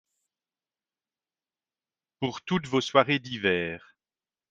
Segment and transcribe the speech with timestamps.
[2.19, 3.95] Pour toutes vos soirées d’hiver!